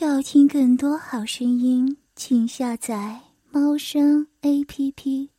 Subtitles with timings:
[0.00, 5.32] 要听更多好声音，请下载猫声 A P P。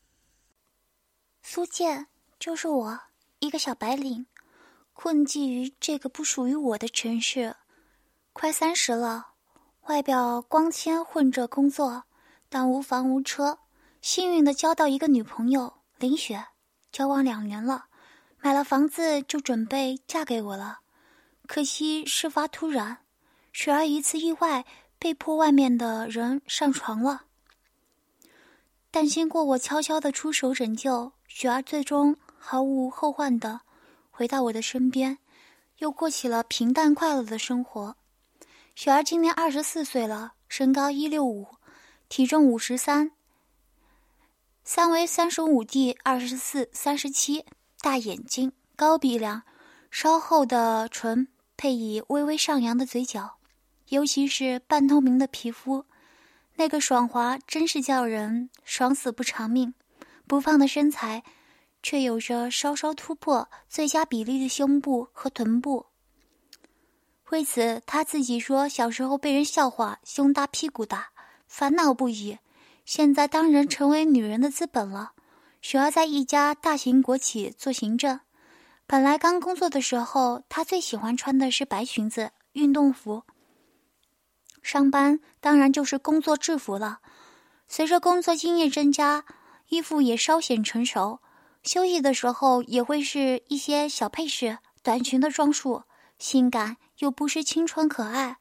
[1.41, 2.99] 苏建，就是我，
[3.39, 4.25] 一个小白领，
[4.91, 7.55] 困迹于这个不属于我的城市。
[8.33, 9.27] 快三十了，
[9.83, 12.03] 外表光鲜，混着工作，
[12.49, 13.59] 但无房无车。
[14.01, 16.47] 幸运的交到一个女朋友林雪，
[16.91, 17.85] 交往两年了，
[18.41, 20.79] 买了房子就准备嫁给我了。
[21.47, 22.97] 可惜事发突然。
[23.61, 24.65] 雪儿一次意外
[24.97, 27.23] 被迫外面的人上床了，
[28.89, 33.59] 但经过我悄悄的出手拯救，雪儿最终毫无后患的
[34.11, 35.17] 回到我的身边，
[35.79, 37.97] 又过起了平淡快乐的生活。
[38.75, 41.45] 雪儿今年二十四岁了，身高一六五，
[42.07, 43.11] 体重五十三，
[44.63, 47.43] 三围三十五 D 二十四三十七，
[47.81, 49.43] 大眼睛，高鼻梁，
[49.91, 53.35] 稍厚的唇配以微微上扬的嘴角。
[53.89, 55.85] 尤其是半透明的皮肤，
[56.55, 59.73] 那个爽滑真是叫人爽死不偿命。
[60.27, 61.23] 不胖的身材，
[61.81, 65.87] 却有着稍稍突破最佳比例的胸部和臀部。
[67.31, 71.09] 为此，他自己说小时候被人笑话胸大屁股大，
[71.47, 72.37] 烦恼不已。
[72.85, 75.13] 现在当然成为女人的资本了。
[75.61, 78.19] 雪儿在一家大型国企做行政，
[78.87, 83.23] 本来刚工作的时候，她最喜欢穿的是白裙子、运动服。
[84.61, 86.99] 上班当然就是工作制服了。
[87.67, 89.25] 随着工作经验增加，
[89.69, 91.19] 衣服也稍显成熟。
[91.61, 95.83] 休息的时候也会是一些小配饰、短裙的装束，
[96.17, 98.37] 性感又不失青春可爱。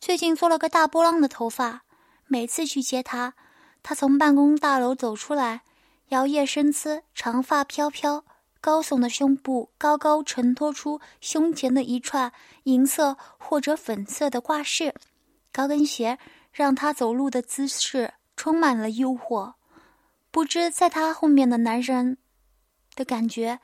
[0.00, 1.82] 最近做了个大波浪的头发，
[2.26, 3.34] 每次去接他，
[3.82, 5.62] 他从办公大楼走出来，
[6.08, 8.24] 摇曳身姿，长发飘飘，
[8.60, 12.32] 高耸的胸部高高承托出胸前的一串
[12.62, 14.94] 银色或者粉色的挂饰。
[15.52, 16.18] 高跟鞋
[16.52, 19.54] 让他走路的姿势充满了诱惑，
[20.30, 22.18] 不知在他后面的男人
[22.94, 23.60] 的感觉，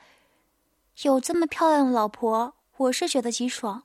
[1.03, 3.83] 有这么漂亮的老婆，我是觉得极爽。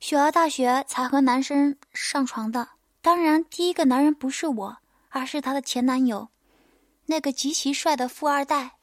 [0.00, 2.68] 雪儿大学才和男生上床的，
[3.00, 4.76] 当然第一个男人不是我，
[5.08, 6.28] 而是她的前男友，
[7.06, 8.76] 那个极其帅的富二代，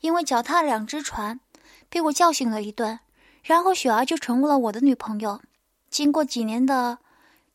[0.00, 1.40] 因为脚踏两只船，
[1.88, 2.98] 被我叫醒了一顿，
[3.42, 5.40] 然后雪儿就成为了我的女朋友。
[5.90, 6.98] 经过几年的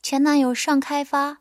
[0.02, 1.40] 前男友上开发，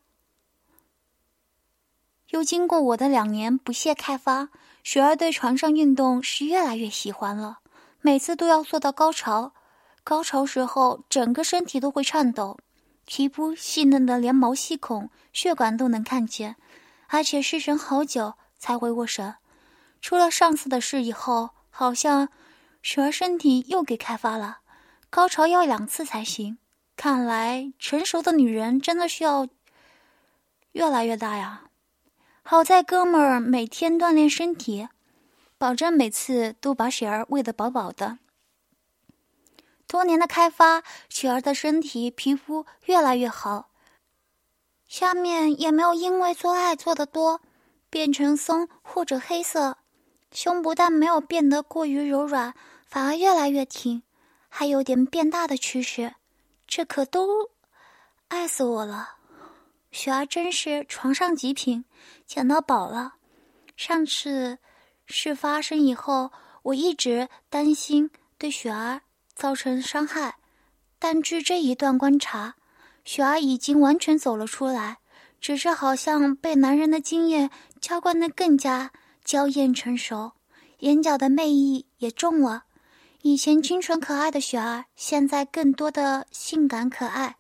[2.29, 4.51] 又经过我的两年不懈开发，
[4.85, 7.59] 雪儿对床上运动是越来越喜欢了。
[8.01, 9.53] 每次都要做到高潮，
[10.05, 12.59] 高潮时候整个身体都会颤抖，
[13.05, 16.57] 皮肤细嫩的连毛细孔、血管都能看见，
[17.09, 19.37] 而且失神好久才回过神。
[20.01, 22.29] 出了上次的事以后，好像
[22.83, 24.61] 雪儿身体又给开发了，
[25.11, 26.59] 高潮要两次才行。
[27.03, 29.49] 看来成熟的女人真的需要
[30.73, 31.71] 越来越大呀！
[32.43, 34.87] 好在哥们儿每天锻炼身体，
[35.57, 38.19] 保证每次都把雪儿喂得饱饱的。
[39.87, 43.71] 多年的开发，雪儿的身体皮肤越来越好，
[44.87, 47.41] 下面也没有因为做爱做的多
[47.89, 49.79] 变成松或者黑色，
[50.33, 52.53] 胸不但没有变得过于柔软，
[52.85, 54.03] 反而越来越挺，
[54.51, 56.17] 还有点变大的趋势。
[56.71, 57.51] 这可都
[58.29, 59.17] 爱死我了，
[59.91, 61.85] 雪儿真是床上极品，
[62.25, 63.15] 捡到宝了。
[63.77, 64.59] 上次
[65.05, 66.31] 事发生以后，
[66.63, 68.09] 我一直担心
[68.39, 69.01] 对雪儿
[69.35, 70.37] 造成伤害，
[71.01, 72.55] 但据这一段观察，
[73.05, 74.99] 雪儿已经完全走了出来，
[75.41, 77.51] 只是好像被男人的经验
[77.81, 78.93] 浇灌的更加
[79.25, 80.35] 娇艳成熟，
[80.79, 82.67] 眼角的魅意也重了。
[83.23, 87.37] 以前清纯可爱的雪儿，现在更多的性感可爱。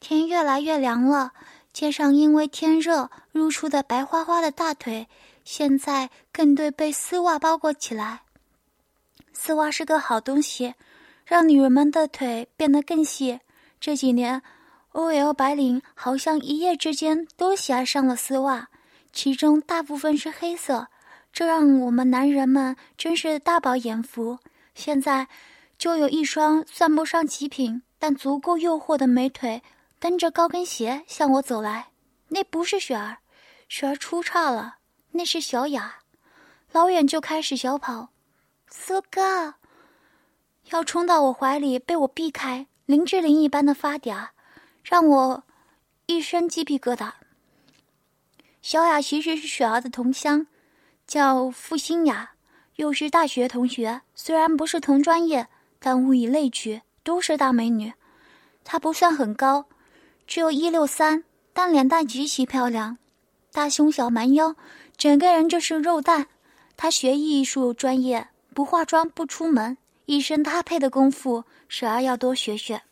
[0.00, 1.32] 天越来越凉了，
[1.72, 5.06] 街上因为天热露出的白花花的大腿，
[5.44, 8.22] 现在更对被丝袜包裹起来。
[9.32, 10.74] 丝袜是个好东西，
[11.24, 13.38] 让女人们的腿变得更细。
[13.80, 14.42] 这几年
[14.92, 18.68] ，OL 白领好像一夜之间都喜爱上了丝袜，
[19.12, 20.88] 其中大部分是黑色，
[21.32, 24.38] 这让我们男人们真是大饱眼福。
[24.74, 25.28] 现在，
[25.76, 29.62] 就有一双算不上极品，但足够诱惑的美腿，
[30.00, 31.88] 蹬着高跟鞋向我走来。
[32.28, 33.18] 那不是雪儿，
[33.68, 34.76] 雪儿出岔了，
[35.12, 35.96] 那是小雅。
[36.72, 38.08] 老远就开始小跑，
[38.68, 39.54] 苏哥
[40.70, 44.28] 要冲到我怀里，被我避开，林志玲一般的发嗲，
[44.82, 45.44] 让我
[46.06, 47.12] 一身鸡皮疙瘩。
[48.62, 50.46] 小雅其实是雪儿的同乡，
[51.06, 52.32] 叫付新雅。
[52.82, 55.46] 又是大学同学，虽然不是同专业，
[55.78, 57.92] 但物以类聚，都是大美女。
[58.64, 59.66] 她不算很高，
[60.26, 62.98] 只有一六三，但脸蛋极其漂亮，
[63.52, 64.56] 大胸小蛮腰，
[64.96, 66.26] 整个人就是肉蛋。
[66.76, 72.82] 她学艺术专业，不化妆不出门，一身搭配的功夫，十儿要多学学。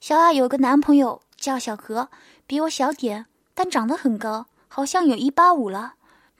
[0.00, 2.08] 小雅有个男朋友叫小何，
[2.48, 5.94] 比我小点，但长得很高，好像有一八五了。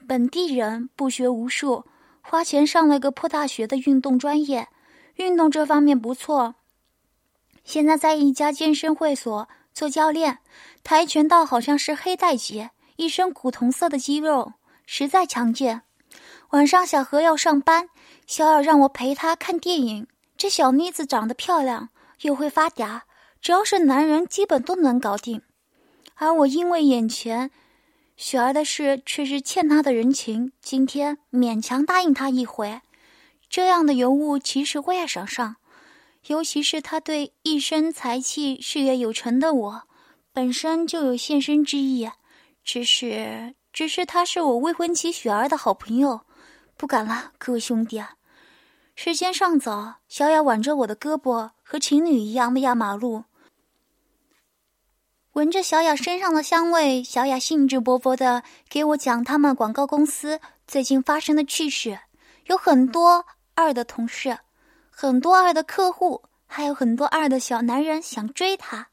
[0.05, 1.85] 本地人，不学无术，
[2.25, 4.69] 花钱上了个破大学的运动专业，
[5.17, 6.55] 运动这方面不错。
[7.63, 10.39] 现在在一家健身会所做教练，
[10.83, 14.53] 跆拳道好像是黑带级，一身古铜色的肌肉，
[14.85, 15.83] 实在强健。
[16.51, 17.89] 晚上小何要上班，
[18.25, 20.07] 小雅让我陪他看电影。
[20.35, 21.89] 这小妮子长得漂亮，
[22.21, 23.01] 又会发嗲。
[23.41, 25.41] 只要是男人，基本都能搞定，
[26.15, 27.51] 而我因为眼前
[28.15, 32.81] 雪儿的事，却是欠他的人情，今天勉强答应他一回。
[33.49, 35.57] 这样的尤物，其实我也想上，
[36.27, 39.83] 尤其是他对一身才气、事业有成的我，
[40.31, 42.09] 本身就有献身之意。
[42.63, 46.21] 只是，只是他是我未婚妻雪儿的好朋友，
[46.77, 48.01] 不敢了，各位兄弟。
[48.95, 53.25] 时间尚早，小雅挽着我的胳膊，和情侣一样的压马路。
[55.33, 61.97] 闻着小雅身上的香味，小雅兴致勃勃的给我讲他们广告公司最近发生的趣事。
[62.45, 63.25] 有很多
[63.55, 64.37] 二的同事，
[64.91, 68.89] 很多二的客户，还有很多二的小男人想追她，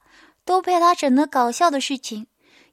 [0.46, 2.26] 都被她整得搞笑的事情。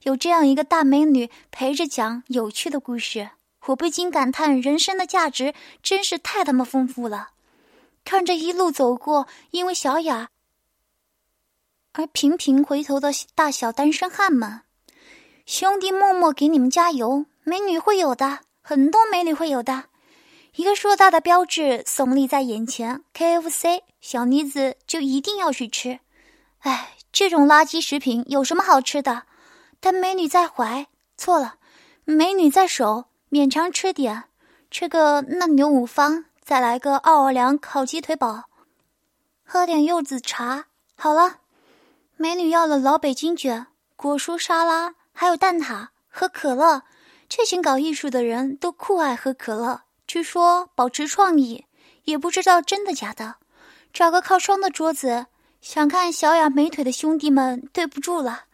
[0.04, 3.32] 有这样一个大美女陪着讲有趣的故事，
[3.66, 7.28] 我不禁感叹人生的价值真是太他妈丰富了。
[8.02, 10.30] 看着一路走过，因为小雅。
[11.98, 14.60] 而频频回头的大小单身汉们，
[15.46, 17.26] 兄弟默默给你们加油！
[17.42, 19.86] 美女会有的，很多美女会有的。
[20.54, 25.98] 一个硕大的标志耸立在眼前，KFC，小妮子就一定要去吃。
[26.60, 29.24] 哎，这种垃圾食品有什么好吃的？
[29.80, 30.86] 但美女在怀，
[31.16, 31.56] 错了，
[32.04, 34.22] 美女在手，勉强吃点，
[34.70, 38.44] 吃个嫩牛五方，再来个奥尔良烤鸡腿堡，
[39.42, 41.38] 喝点柚子茶，好了。
[42.20, 46.82] 美女要了老北京卷、果蔬沙拉，还有蛋挞和可乐。
[47.28, 51.66] 这群搞艺术的人都酷爱喝可乐，据说保持创意，
[52.02, 53.36] 也不知道真的假的。
[53.92, 55.26] 找个靠窗的桌子，
[55.60, 58.46] 想看小雅美腿的兄弟们，对不住了。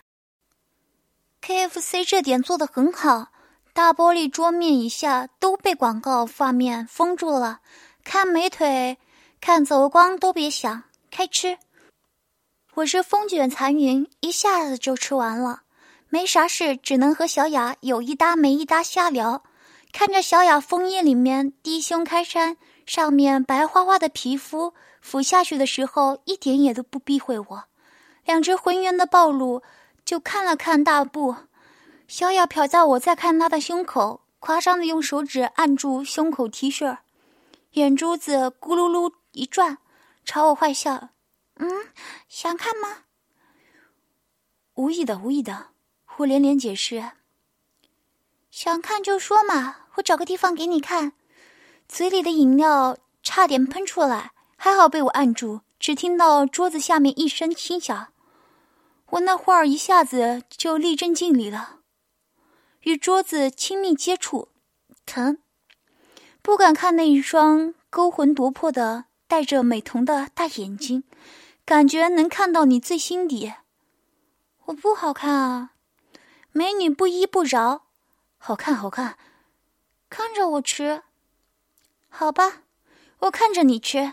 [1.40, 3.28] KFC 这点做的很好，
[3.72, 7.60] 大玻璃桌面以下都被广告画面封住了，
[8.04, 8.98] 看美腿，
[9.40, 11.56] 看走光都别想，开吃。
[12.76, 15.62] 我是风卷残云，一下子就吃完了，
[16.08, 19.44] 没啥事，只能和小雅有一搭没一搭瞎聊。
[19.92, 27.64] 看着小雅枫叶里面低胸开衫，上面白花花的皮肤，俯下去的时候一点也都不避讳我，
[28.24, 29.62] 两只浑圆的暴露，
[30.04, 31.36] 就看了看大步。
[32.08, 36.98] 小雅瞟在我在看她的胸口，夸张的用手指按住胸口 T 恤，
[37.74, 39.78] 眼珠子咕噜噜一转，
[40.24, 41.10] 朝我坏笑。
[41.56, 41.68] 嗯，
[42.28, 43.04] 想看吗？
[44.74, 45.68] 无意的，无意的。
[46.16, 47.12] 我连连解释。
[48.50, 51.12] 想看就说嘛，我找个地方给你看。
[51.88, 55.60] 嘴里的饮料差点喷出来，还好被我按住。
[55.78, 58.12] 只听到桌子下面一声轻响，
[59.10, 61.80] 我那会儿一下子就立正敬礼了，
[62.82, 64.48] 与桌子亲密接触，
[65.04, 65.38] 疼，
[66.40, 71.04] 不敢看那一双勾魂夺魄的、带着美瞳的大眼睛。
[71.64, 73.54] 感觉能看到你最心底，
[74.66, 75.70] 我不好看啊，
[76.52, 77.86] 美女不依不饶，
[78.36, 79.16] 好看好看，
[80.10, 81.04] 看着我吃，
[82.10, 82.64] 好吧，
[83.20, 84.12] 我看着你吃。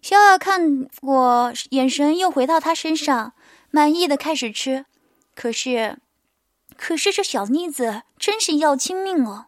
[0.00, 3.32] 小雅看我，眼神又回到他身上，
[3.72, 4.86] 满意的开始吃。
[5.34, 5.98] 可是，
[6.76, 9.46] 可是这小妮子真是要亲命哦，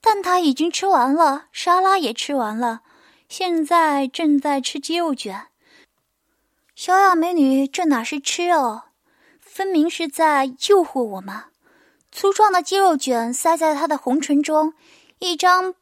[0.00, 2.80] 蛋挞已经吃完了，沙拉也吃完了，
[3.28, 5.47] 现在正在吃鸡肉卷。
[6.78, 8.84] 小雅美女，这哪是吃哦，
[9.40, 11.46] 分明是在诱惑我嘛！
[12.12, 14.74] 粗壮的鸡肉卷塞在她的红唇中，
[15.18, 15.74] 一张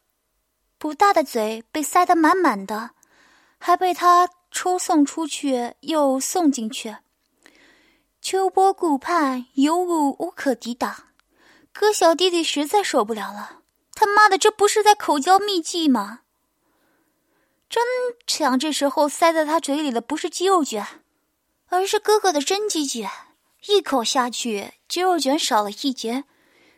[0.79, 2.93] 不大的嘴被塞得满满的，
[3.59, 6.97] 还被她抽送出去又送进去。
[8.23, 11.09] 秋波顾盼，尤物无可抵挡。
[11.75, 13.61] 哥小弟弟实在受不了了，
[13.95, 16.21] 他妈的，这不是在口交秘技吗？
[17.69, 17.85] 真
[18.27, 20.87] 想这时候塞在他嘴里的不是鸡肉卷，
[21.69, 23.11] 而是哥哥的真鸡卷。
[23.67, 26.25] 一口下去，鸡肉卷少了一截，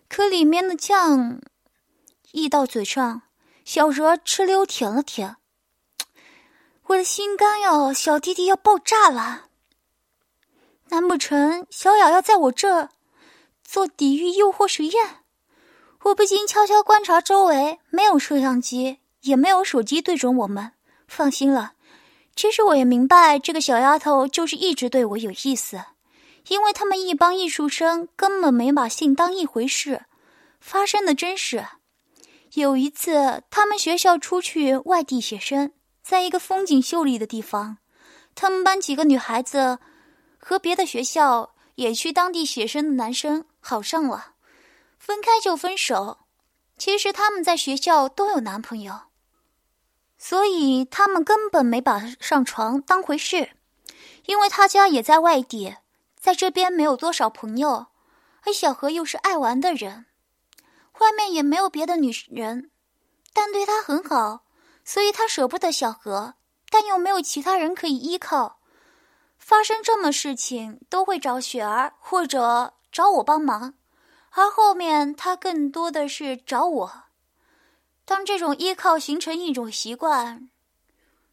[0.09, 1.40] 可里面的酱
[2.33, 3.23] 溢到嘴上，
[3.64, 5.37] 小蛇哧溜舔了舔。
[6.87, 9.49] 我的心肝哟，小弟弟要爆炸了！
[10.88, 12.88] 难不成小雅要在我这
[13.62, 15.25] 做抵御诱惑实验？
[16.04, 20.73] 我不禁悄悄观察周围，没有摄像机，也没有手机对准我们。
[21.08, 21.72] 放心了，
[22.36, 25.82] 其实我也明白，这个小丫头就是一直对我有意思，
[26.48, 30.02] 因为他们一帮艺术生根本没把性当一回事。
[30.60, 31.66] 发生的真是，
[32.54, 35.72] 有一次他们学校出去外地写生，
[36.02, 37.78] 在一个风景秀丽的地方，
[38.34, 39.78] 他们班几个女孩子
[40.38, 44.34] 和别的学校也去当地写生的男生好上了。
[44.98, 46.18] 分开就分手，
[46.76, 49.07] 其实他们在学校都有男朋友，
[50.18, 53.50] 所以他们根本没把上床当回事。
[54.26, 55.76] 因为他家也在外地，
[56.20, 57.87] 在这边没有多少朋友，
[58.44, 60.04] 而小何又是爱玩的人，
[60.98, 62.70] 外面也没有别的女人，
[63.32, 64.42] 但对他很好，
[64.84, 66.34] 所以他舍不得小何，
[66.68, 68.58] 但又没有其他人可以依靠。
[69.38, 73.72] 发生这么事情，都会找雪儿或者找我帮忙。
[74.32, 77.04] 而后面，他更多的是找我。
[78.08, 80.48] 当这种依靠形成一种习惯，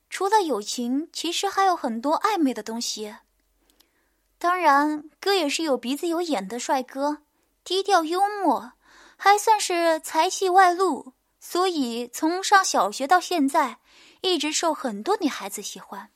[0.10, 3.16] 除了友情，其实还有很多暧昧的东西。
[4.38, 7.20] 当然，哥也是有鼻子有眼的帅哥，
[7.64, 8.74] 低调幽默，
[9.16, 13.78] 还算是才气外露，所以从上小学到现在，
[14.20, 16.10] 一直受很多女孩子喜欢。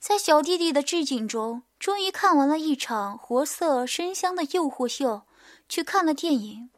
[0.00, 5.24] 在小弟弟的致敬中，终于看完了一场活色生香的诱惑秀。
[5.68, 6.70] 去看了电影，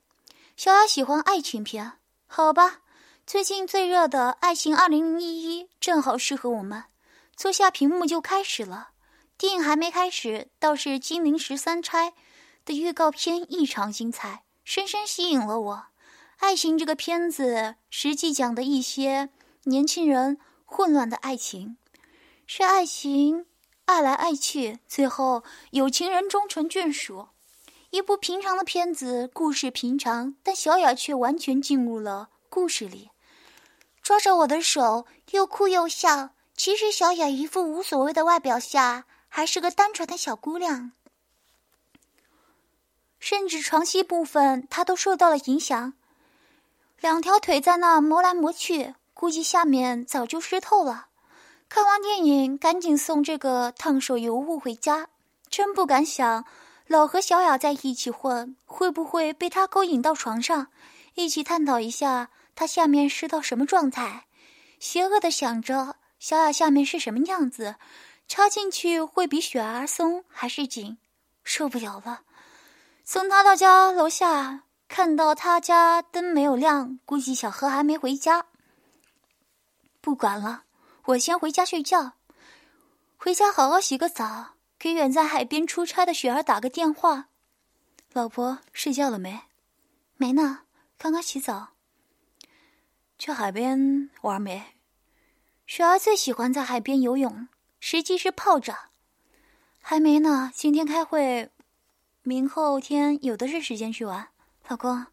[0.56, 1.92] 小雅喜欢爱情片，
[2.36, 2.80] 好吧。
[3.24, 6.82] 最近最热的《爱情二零一一》正好适合我们。
[7.36, 8.88] 坐下，屏幕就开始了。
[9.38, 12.10] 电影还没开始，倒是《金陵十三钗》
[12.64, 15.86] 的预告片异常精彩，深深吸引了我。
[16.38, 19.28] 爱情这个片子，实际讲的一些
[19.66, 21.76] 年轻人混乱的爱情，
[22.48, 23.46] 是爱情
[23.84, 27.28] 爱来爱去，最后有情人终成眷属。
[27.94, 33.12] 一部平常的片子，故事平常，但小雅却完全进入了故事里，
[34.02, 36.30] 抓着我的手，又哭又笑。
[36.56, 40.90] 其实小雅一副无所谓的外表下，还是个单纯的小姑娘。
[43.20, 45.92] 甚至床戏部分，她都受到了影响，
[46.98, 51.06] 两条腿在那磨来磨去，估计下面早就湿透了。
[51.68, 55.06] 看完电影，赶紧送这个烫手尤物回家，
[55.48, 56.44] 真不敢想。
[56.86, 60.68] 老和小雅在一起混，会不会被他勾引到床上，
[61.14, 64.26] 一起探讨一下他下面是到什么状态？
[64.78, 67.76] 邪恶的想着小雅下面是什么样子，
[68.28, 70.98] 插进去会比雪儿松还是紧？
[71.42, 72.22] 受不了了！
[73.04, 78.46] 送他到家楼下，看到他家灯没有亮，估计小何还没回家。
[80.00, 80.64] 不管了，
[81.06, 82.12] 我先回家睡觉，
[83.16, 84.53] 回家好好洗个澡。
[84.84, 87.30] 给远在海边出差的雪儿打个电话，
[88.12, 89.40] 老婆睡觉了没？
[90.18, 90.64] 没呢，
[90.98, 91.68] 刚刚洗澡。
[93.18, 94.62] 去海边玩没？
[95.66, 97.48] 雪儿最喜欢在海边游泳，
[97.80, 98.76] 实际是泡着。
[99.80, 101.50] 还没呢，今天开会，
[102.22, 104.28] 明后天有的是时间去玩。
[104.68, 105.06] 老公，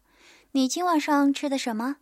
[0.50, 1.96] 你今晚上吃的什么？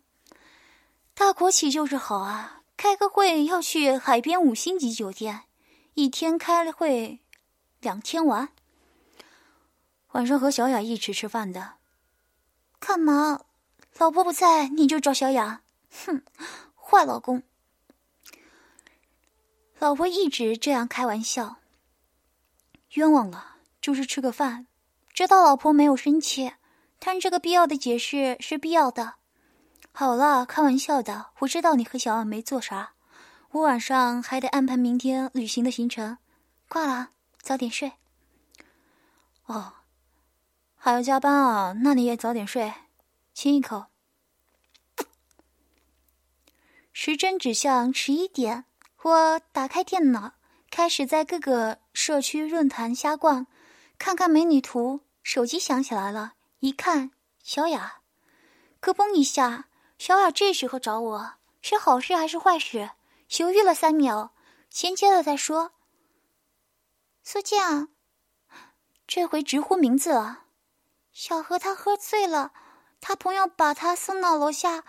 [1.13, 5.43] 大国企就是好啊，开个会要去海边五星级酒店，
[5.93, 7.20] 一天开了会。
[7.81, 8.49] 两天玩，
[10.11, 11.73] 晚上和小雅一起吃饭的。
[12.79, 13.41] 干嘛？
[13.97, 15.61] 老婆不在你就找小雅？
[16.05, 16.23] 哼，
[16.75, 17.43] 坏老公！
[19.79, 21.57] 老婆一直这样开玩笑。
[22.93, 24.67] 冤枉了，就是吃个饭。
[25.13, 26.53] 知道老婆没有生气，
[26.99, 29.15] 但这个必要的解释是必要的。
[29.91, 31.31] 好了，开玩笑的。
[31.39, 32.93] 我知道你和小雅没做啥，
[33.51, 36.19] 我晚上还得安排明天旅行的行程。
[36.69, 37.09] 挂了。
[37.41, 37.93] 早点睡。
[39.45, 39.73] 哦，
[40.75, 41.73] 还要加班啊？
[41.83, 42.73] 那你也早点睡，
[43.33, 43.85] 亲一口。
[46.93, 48.65] 时针指向十一点，
[49.01, 50.33] 我打开电脑，
[50.69, 53.47] 开始在各个社区论坛瞎逛，
[53.97, 55.01] 看看美女图。
[55.23, 57.11] 手机响起来了，一看，
[57.43, 58.01] 小雅，
[58.79, 59.65] 咯嘣一下，
[59.97, 62.91] 小雅这时候找我是好事还是坏事？
[63.37, 64.31] 犹豫了三秒，
[64.69, 65.73] 先接了再说。
[67.33, 67.87] 苏静，
[69.07, 70.47] 这回直呼名字了。
[71.13, 72.51] 小何他喝醉了，
[72.99, 74.83] 他朋友把他送到楼下，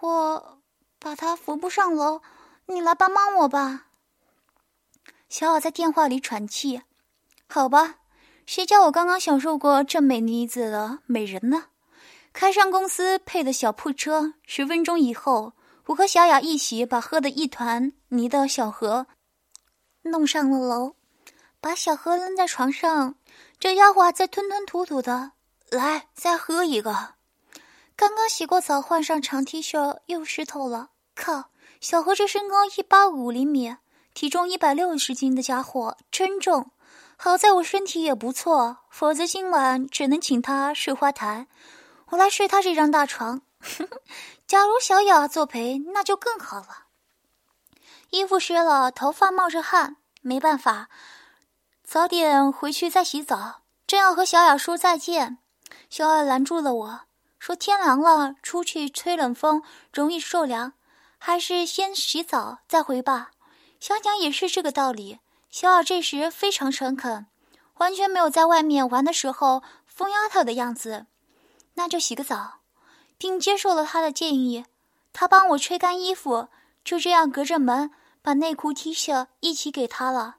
[0.00, 0.62] 我
[0.98, 2.22] 把他扶不上楼，
[2.64, 3.88] 你来帮帮我吧。
[5.28, 6.80] 小雅在电话里喘气。
[7.46, 7.96] 好吧，
[8.46, 11.66] 谁叫我刚刚享受过这美女子的美人呢？
[12.32, 15.52] 开上公司配的小破车，十分钟以后，
[15.84, 19.06] 我和小雅一起把喝得一团泥的小何
[20.04, 20.96] 弄上了楼。
[21.62, 23.14] 把小何扔在床上，
[23.60, 25.30] 这丫鬟在吞吞吐吐的。
[25.70, 27.14] 来，再喝一个。
[27.94, 30.90] 刚刚洗过澡，换上长 T 恤又湿透了。
[31.14, 31.50] 靠，
[31.80, 33.76] 小何这身高一八五厘米，
[34.12, 36.72] 体重一百六十斤的家伙真重。
[37.16, 41.46] 好在我身体也不错，否则今晚只能请他睡花坛，
[42.08, 43.42] 我来睡他这张大床。
[44.48, 46.86] 假如小雅作陪，那就更好了。
[48.10, 50.88] 衣服湿了，头发冒着汗，没办法，
[51.92, 53.60] 早点回去再洗澡。
[53.86, 55.36] 正要和小雅说再见，
[55.90, 57.00] 小雅拦住了我
[57.38, 60.72] 说：“天凉了，出去吹冷风容易受凉，
[61.18, 63.32] 还是先洗澡再回吧。”
[63.78, 65.18] 想想也是这个道理。
[65.50, 67.26] 小雅这时非常诚恳，
[67.74, 71.04] 完全没有在外面玩的时候疯丫头的样子。
[71.74, 72.60] 那就洗个澡，
[73.18, 74.64] 并接受了他的建议。
[75.12, 76.48] 他帮我吹干衣服，
[76.82, 77.90] 就这样隔着门。
[78.22, 80.36] 把内裤、T 恤一起给他了，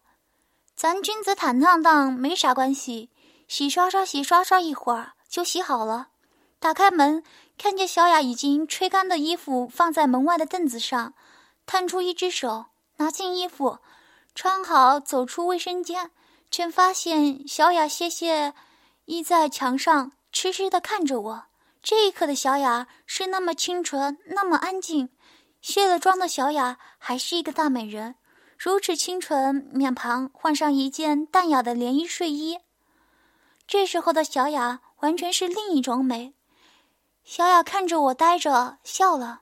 [0.83, 3.09] 咱君子坦荡荡，没啥关系。
[3.47, 6.09] 洗刷刷，洗刷刷，一会儿就洗好了。
[6.59, 7.23] 打开门，
[7.57, 11.13] 看见小雅已经吹干的衣服放在门外的凳子上，
[11.65, 12.65] 探出一只手
[12.97, 13.79] 拿进衣服，
[14.35, 16.11] 穿好走出卫生间，
[16.51, 18.53] 却发现小雅歇歇
[19.05, 21.45] 依在墙上，痴痴的看着我。
[21.81, 25.07] 这一刻的小雅是那么清纯，那么安静。
[25.61, 28.15] 卸了妆的小雅还是一个大美人，
[28.63, 32.61] 如此清纯，面庞换上一件淡雅的连衣睡衣。
[33.67, 36.33] 这时候的小雅完全是另一种美。
[37.25, 39.41] 小雅看着我，呆着笑了。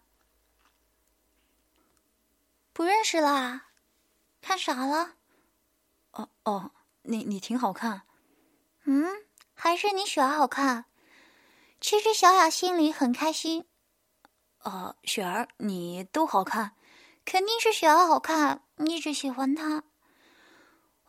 [2.73, 3.67] 不认识啦？
[4.41, 5.11] 看啥了？
[6.13, 6.71] 哦哦，
[7.03, 8.01] 你你挺好看。
[8.85, 9.05] 嗯，
[9.53, 10.85] 还是你雪儿好看。
[11.79, 13.67] 其实小雅心里很开心。
[14.63, 16.71] 呃，雪儿，你都好看，
[17.23, 19.83] 肯定是雪儿好看，一直喜欢他。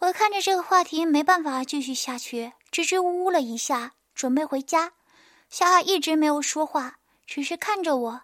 [0.00, 4.93] 我看着这个话题没办法继续下去，支支吾吾了一下，准备回家。
[5.49, 8.23] 小雅一直没有说话，只是看着我。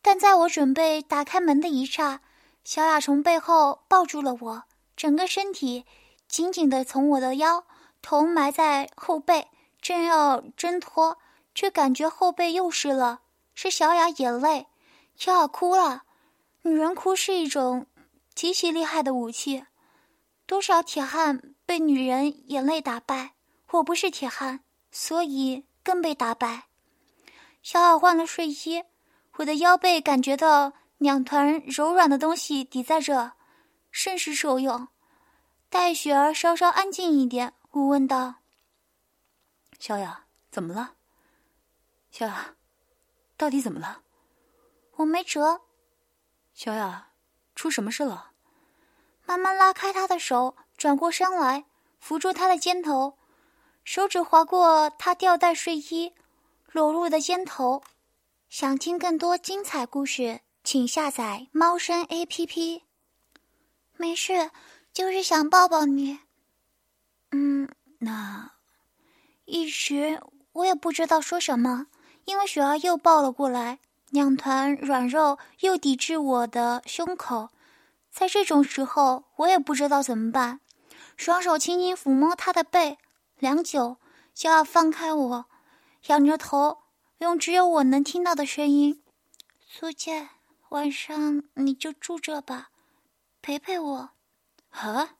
[0.00, 2.20] 但在我准备打开门的一刹，
[2.64, 4.62] 小雅从背后抱住了我，
[4.96, 5.84] 整个身体
[6.28, 7.64] 紧紧的从我的腰，
[8.00, 9.48] 头埋在后背，
[9.82, 11.18] 正要挣脱，
[11.54, 13.20] 却感觉后背又湿了。
[13.54, 14.66] 是小雅眼泪，
[15.16, 16.04] 小雅哭了。
[16.62, 17.86] 女人哭是一种
[18.38, 19.66] 极其厉害的武器，
[20.46, 23.34] 多少铁汉被女人眼泪打败。
[23.72, 24.60] 我不是铁汉，
[24.92, 26.68] 所以更被打败。
[27.64, 28.84] 小雅换了睡衣，
[29.38, 33.32] 我的腰背感觉到两团柔软的东西抵在这，
[33.90, 34.86] 甚是受用。
[35.68, 38.36] 待雪儿稍稍安静一点，我问道
[39.80, 40.94] ：“小雅，怎么了？”
[42.12, 42.54] 小雅。
[43.36, 44.02] 到底怎么了？
[44.94, 45.62] 我没辙。
[46.54, 47.07] 小雅，
[47.58, 48.30] 出什么事了？
[49.26, 51.64] 慢慢拉开他的手，转过身来，
[51.98, 53.18] 扶住他的肩头，
[53.82, 56.14] 手指划过他吊带睡衣
[56.70, 57.82] 裸露的肩头。
[58.48, 62.84] 想听更多精彩故事，请下载猫声 A P P。
[63.96, 64.52] 没事，
[64.92, 66.20] 就是想抱抱你。
[67.32, 67.68] 嗯，
[67.98, 68.52] 那
[69.46, 71.88] 一时我也不知道说什么。
[72.24, 77.50] 因为雪儿又抱了过来，两团软肉又抵制我的胸口，
[78.10, 80.60] 在这种时候，我也不知道怎么办。
[81.16, 82.98] 双手轻轻抚摸他的背，
[83.38, 83.98] 良久，
[84.34, 85.46] 就要放开我，
[86.06, 86.78] 仰着头，
[87.18, 89.02] 用只有我能听到的声音
[89.66, 90.30] ：“苏建，
[90.70, 92.70] 晚上你就住这吧，
[93.42, 94.10] 陪陪我。”
[94.70, 95.16] 啊！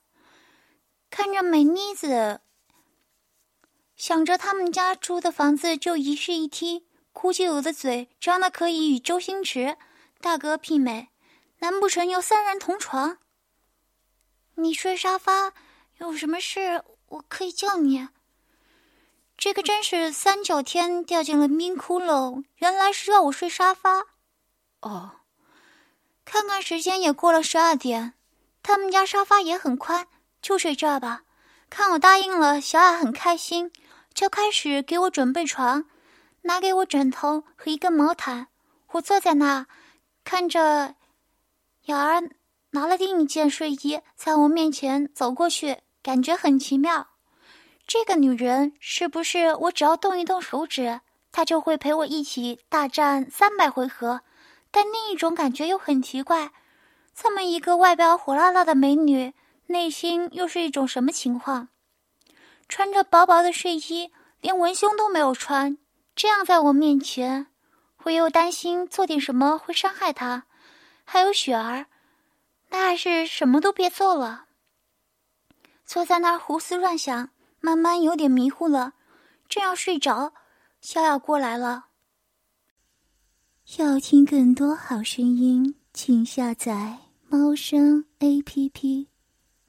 [1.09, 2.41] 看着美妮子，
[3.95, 6.85] 想着他们家住的房子就一室一厅。
[7.21, 9.75] 估计我的嘴张的可以与周星驰
[10.21, 11.09] 大哥媲美，
[11.57, 13.17] 难不成要三人同床？
[14.55, 15.51] 你睡沙发，
[15.97, 18.07] 有什么事我可以叫你。
[19.37, 24.05] 这个真是三九天掉进了冰窟窿，原来是要我睡沙发。
[24.79, 25.17] 哦，
[26.23, 28.13] 看看时间也过了十二点，
[28.63, 30.07] 他们家沙发也很宽，
[30.41, 31.23] 就睡这儿吧。
[31.69, 33.73] 看我答应了，小雅很开心，
[34.13, 35.83] 就开始给我准备床。
[36.43, 38.47] 拿给我枕头和一个毛毯，
[38.91, 39.67] 我坐在那，
[40.23, 40.95] 看着
[41.85, 42.29] 雅儿
[42.71, 47.07] 拿了另一件睡衣在我面前走过去，感觉很奇妙。
[47.85, 54.21] 这个女人是不是我只要动一动手指，她就会陪我一起大战三百回合？
[54.71, 56.51] 但另一种感觉又很奇怪，
[57.15, 59.33] 这么一个外表火辣辣的美女，
[59.65, 61.69] 内心又是一种什么情况？
[62.67, 65.79] 穿着薄薄的睡衣，连文胸都没有穿。
[66.19, 67.47] 这样在我面前，
[68.03, 70.47] 我又担心做点什么会伤害他。
[71.05, 71.85] 还有雪儿，
[72.71, 74.47] 那还是什么都别做了。
[75.85, 77.29] 坐在那儿胡思乱想，
[77.61, 78.95] 慢慢有点迷糊了，
[79.47, 80.33] 正要睡着，
[80.81, 81.85] 小雅过来了。
[83.77, 86.97] 要听更多好声音，请下载
[87.29, 89.07] 猫声 A P P。